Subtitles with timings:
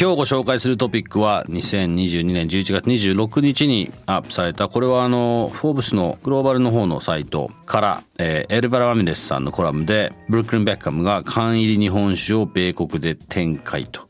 [0.00, 14.08] 今日ご紹介するトピックは2022年11月26日にアップされたこれはあのフォーブスのグローバルの方のサイトから、えー、エルバラ・マミレスさんのコラムでブルックリン・ベッカムが缶入り日本酒を米国で展開と。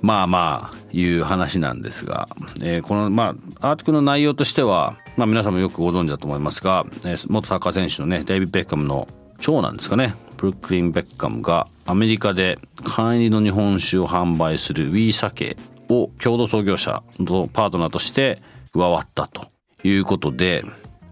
[0.00, 2.28] まあまあいう話なんですが、
[2.62, 9.08] えー、このまあアーティクルの内容としては、まあ、皆さんもよくご存知だと思いますが、えー、元サッカー選手のねデイビッド・ベッカムの
[9.40, 10.14] 長男ですかね。
[10.38, 15.56] ブルックリン・ベッカムがアメリカで缶入りの日本酒を販売するウィーサケ
[15.88, 18.38] を共同創業者のパートナーとして
[18.72, 19.48] 加わったと
[19.82, 20.64] いうことで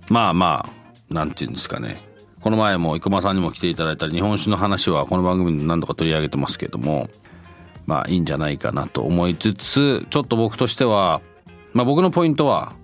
[0.08, 2.02] まあまあなんていうんですかね。
[2.40, 7.08] この前も生駒さんにも来ていただいた日本酒の話はこの番組で何度か取り上げてますけども
[7.86, 11.20] まあいいんじゃないかなと思いつつちょっと僕としては
[11.72, 12.74] まあ僕のポイントは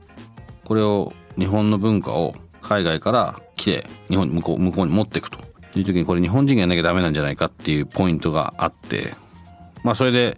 [0.64, 5.51] これを日本の文化を海外から来て日本に向こう向こうに持っていくと。
[5.78, 9.14] いう時にこれ日本人がやんなきゃダメなんじゃないかっていうポイントがあって
[9.82, 10.36] まあそれで、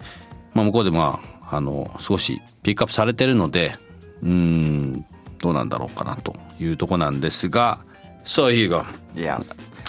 [0.54, 3.76] まあ、向こうでまああの少しピックアップされてるので
[4.22, 5.04] うん
[5.38, 7.78] どうなんだろうかなというとこなんですが
[8.24, 8.84] So here you go.
[9.14, 9.42] Yeah.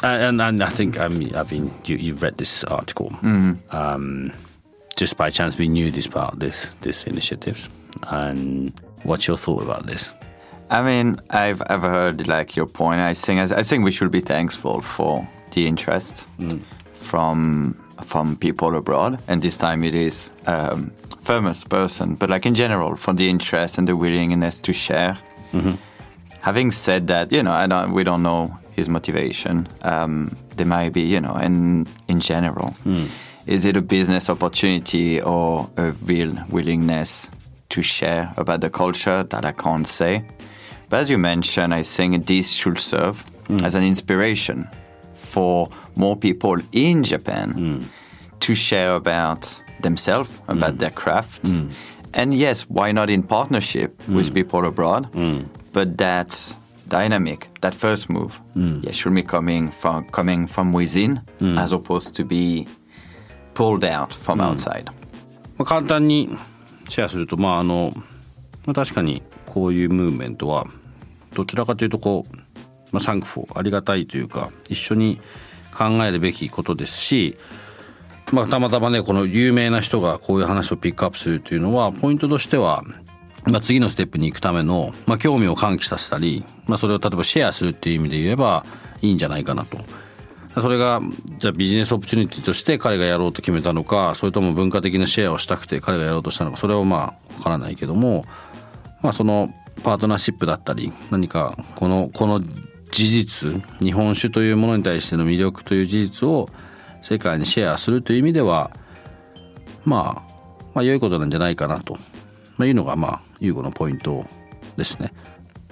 [0.03, 3.11] And, and I think I mean, I've been you, you've read this article.
[3.21, 3.75] Mm-hmm.
[3.75, 4.33] Um,
[4.97, 7.69] just by chance, we knew this about this this initiative.
[8.03, 8.73] And
[9.03, 10.11] what's your thought about this?
[10.69, 12.99] I mean, I've I've heard like your point.
[12.99, 16.61] I think I think we should be thankful for the interest mm.
[16.93, 22.55] from from people abroad, and this time it is um, famous person, but like in
[22.55, 25.17] general, for the interest and the willingness to share.
[25.53, 25.75] Mm-hmm.
[26.41, 29.67] Having said that, you know, I don't, we don't know his motivation.
[29.81, 33.09] Um, there might be, you know, and in general, mm.
[33.47, 37.31] is it a business opportunity or a real willingness
[37.69, 40.23] to share about the culture that I can't say?
[40.89, 43.63] But as you mentioned, I think this should serve mm.
[43.63, 44.69] as an inspiration
[45.14, 47.84] for more people in Japan mm.
[48.40, 50.78] to share about themselves, about mm.
[50.78, 51.44] their craft.
[51.44, 51.72] Mm.
[52.12, 55.08] And yes, why not in partnership with people abroad?
[55.72, 56.54] But that
[56.88, 62.24] dynamic, that first move, yeah, should be coming from coming from within as opposed to
[62.24, 62.66] be
[63.54, 64.90] pulled out from outside.
[65.60, 66.30] まあ、簡単に
[66.88, 67.92] シェアするとまああの、
[68.64, 70.66] まあ、確かにこういうムーブメントは
[71.34, 72.36] どちらかというとこう
[72.95, 75.19] まあ、サンクフォーありがたいというか一緒に
[75.77, 77.37] 考えるべきことですし、
[78.31, 82.83] まあ、たまたまねこの有名な人がこういう話をピックアップするというのはポイントとしては、
[83.43, 88.65] まあ、次のステップに行くための、まあ、興味を喚起させたり、まあ、それを例えばシェアするっていう意味で言えば
[89.01, 89.77] いいんじゃないかなと。
[90.61, 91.01] それが
[91.37, 98.23] じゃあビジネスオプチュニティとして彼がやろうと決めたのかそれとも文化的なシェアをしたくて彼がやろうとしたのかそれはまあ分からないけども、
[99.01, 99.53] まあ、その
[99.83, 102.41] パートナーシップだったり何かこのこの
[102.95, 106.47] 事実日本酒というものに対しての魅力という事実を
[107.01, 108.71] 世界にシェアするという意味では、
[109.83, 110.33] まあ、
[110.73, 111.97] まあ良いことなんじゃないかなと、
[112.55, 114.25] ま、いうのがまあ優吾のポイント
[114.77, 115.13] ですね。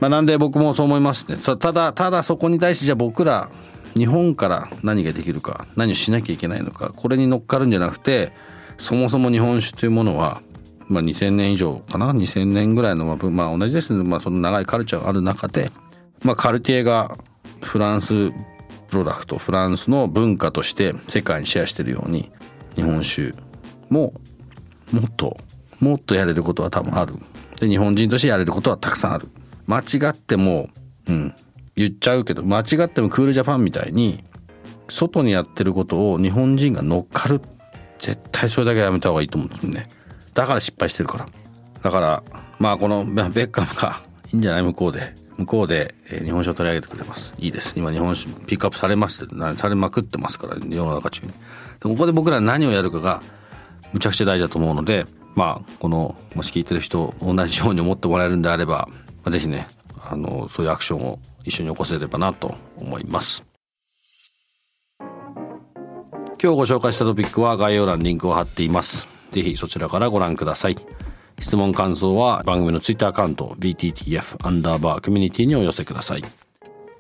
[0.02, 1.38] まあ、なんで僕もそう思いますね。
[1.38, 3.50] ただただそこに対してじゃあ僕ら
[3.96, 8.34] 日本から何ができるか何をしなきゃいけないのかこれに乗っかるんじゃなくて
[8.78, 10.42] そもそも日本酒というものは、
[10.88, 15.70] まあ、2,000年以上かな？2,000年ぐらいの、まあ、同じですね、まあ、その長いカルチャーがある中で
[16.24, 17.18] まあ、カルティエが
[17.62, 18.32] フランス
[18.90, 22.32] プロダクトフランスの文化として世界にシェアしてるように
[22.76, 23.34] 日本酒
[23.90, 24.14] も
[24.92, 25.38] もっと
[25.80, 27.16] もっとやれることは多分ある。
[27.60, 29.28] で日本人としてやれることはたくさんある。
[29.68, 30.70] 間違っても
[31.08, 31.36] うん
[31.76, 34.24] 言っちゃうけど間違ってもクールジャパンみたいに
[34.90, 37.42] 外にやってることを日本人が乗っかる
[38.00, 39.88] 絶対それだけはやめた方がいいと思うんですね
[40.34, 41.26] だから失敗してるから
[41.82, 42.24] だから
[42.60, 47.34] まあこのベッカムがいいんじゃない向こうで向こうで、えー、日本酒を取り上げてくれます。
[47.38, 47.74] いいです。
[47.76, 51.34] 今日本酒ピックアップされましてされまくってますから世の中中に。
[51.82, 53.22] ここで僕ら何をやるかが
[53.92, 55.06] むちゃくちゃ大事だと思うので
[55.36, 58.96] まあこのもし聞いてる人同じように思ってもらえるんであれば、ま
[59.26, 59.68] あ、ぜひね
[60.02, 63.44] あのそういうアクションを一緒に起こせればなと思います。
[66.42, 69.08] 今日ご紹介したトピックは概要欄にリンクを貼っています。
[69.32, 70.78] ぜひそちらからご覧ください。
[71.40, 76.24] 質問感想は番組のツイッターアカウント BTTF アンダーバーコミュニティにお寄せください。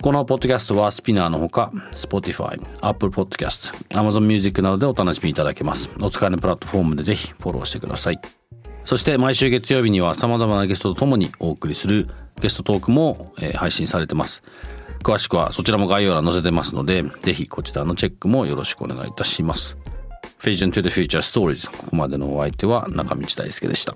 [0.02, 5.90] このポッドキャストはスピナーのほか Spotify、Apple Podcast、Amazon Music などでお楽しみいただけます。
[6.02, 8.20] お使いのプラットフォームでぜひフォローしてください。
[8.84, 12.10] そして毎週月曜日には様々なゲストとともにお送りする
[12.42, 14.44] ゲストトークも、配信されてます。
[15.04, 19.78] 詳しくはそちらも概要欄載せてますのでぜひこちらのチェックもよろしくお願いいたします。
[20.40, 23.96] Vision to the Future Stories ここまでのお相手は中道大輔でした。